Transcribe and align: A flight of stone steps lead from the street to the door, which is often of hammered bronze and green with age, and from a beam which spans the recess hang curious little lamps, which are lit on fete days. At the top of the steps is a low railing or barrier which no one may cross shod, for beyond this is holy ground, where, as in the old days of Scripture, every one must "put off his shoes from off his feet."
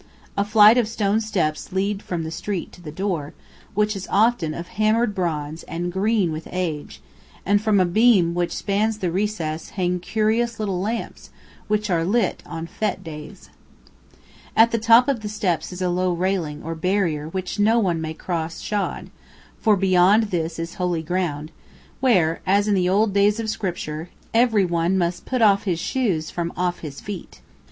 A 0.35 0.43
flight 0.43 0.79
of 0.79 0.87
stone 0.87 1.21
steps 1.21 1.71
lead 1.71 2.01
from 2.01 2.23
the 2.23 2.31
street 2.31 2.71
to 2.71 2.81
the 2.81 2.91
door, 2.91 3.35
which 3.75 3.95
is 3.95 4.07
often 4.09 4.55
of 4.55 4.69
hammered 4.69 5.13
bronze 5.13 5.61
and 5.67 5.93
green 5.93 6.31
with 6.31 6.47
age, 6.51 7.03
and 7.45 7.61
from 7.61 7.79
a 7.79 7.85
beam 7.85 8.33
which 8.33 8.51
spans 8.55 8.97
the 8.97 9.11
recess 9.11 9.69
hang 9.77 9.99
curious 9.99 10.59
little 10.59 10.81
lamps, 10.81 11.29
which 11.67 11.91
are 11.91 12.03
lit 12.03 12.41
on 12.47 12.65
fete 12.65 13.03
days. 13.03 13.51
At 14.57 14.71
the 14.71 14.79
top 14.79 15.07
of 15.07 15.19
the 15.19 15.29
steps 15.29 15.71
is 15.71 15.83
a 15.83 15.89
low 15.89 16.13
railing 16.13 16.63
or 16.63 16.73
barrier 16.73 17.29
which 17.29 17.59
no 17.59 17.77
one 17.77 18.01
may 18.01 18.15
cross 18.15 18.59
shod, 18.59 19.11
for 19.59 19.75
beyond 19.75 20.31
this 20.31 20.57
is 20.57 20.73
holy 20.81 21.03
ground, 21.03 21.51
where, 21.99 22.41
as 22.47 22.67
in 22.67 22.73
the 22.73 22.89
old 22.89 23.13
days 23.13 23.39
of 23.39 23.51
Scripture, 23.51 24.09
every 24.33 24.65
one 24.65 24.97
must 24.97 25.25
"put 25.27 25.43
off 25.43 25.65
his 25.65 25.77
shoes 25.79 26.31
from 26.31 26.51
off 26.57 26.79
his 26.79 26.99
feet." 27.01 27.41